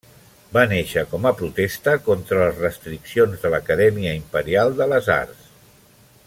[0.57, 5.47] Va néixer com a protesta contra les restriccions de l'Acadèmia Imperial de les Arts.